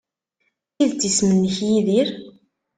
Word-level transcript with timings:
D 0.69 0.71
tidet 0.77 1.01
isem-nnek 1.09 1.55
Yidir? 1.67 2.09